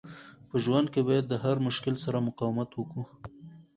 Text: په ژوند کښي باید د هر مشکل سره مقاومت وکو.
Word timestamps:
په 0.49 0.55
ژوند 0.63 0.87
کښي 0.93 1.01
باید 1.07 1.25
د 1.27 1.33
هر 1.43 1.57
مشکل 1.67 1.95
سره 2.05 2.25
مقاومت 2.27 2.69
وکو. 2.73 3.01